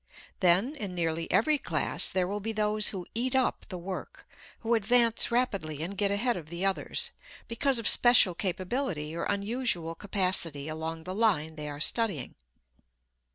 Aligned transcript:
Then, 0.39 0.73
in 0.73 0.95
nearly 0.95 1.29
every 1.29 1.59
class, 1.59 2.09
there 2.09 2.25
will 2.27 2.39
be 2.39 2.53
those 2.53 2.87
who 2.87 3.05
"eat 3.13 3.35
up" 3.35 3.67
the 3.69 3.77
work, 3.77 4.27
who 4.61 4.73
advance 4.73 5.29
rapidly 5.29 5.83
and 5.83 5.95
get 5.95 6.09
ahead 6.09 6.35
of 6.35 6.49
the 6.49 6.65
others, 6.65 7.11
because 7.47 7.77
of 7.77 7.87
special 7.87 8.33
capability 8.33 9.15
or 9.15 9.25
unusual 9.25 9.93
capacity 9.93 10.67
along 10.67 11.03
the 11.03 11.13
line 11.13 11.55
they 11.55 11.69
are 11.69 11.79
studying. 11.79 12.33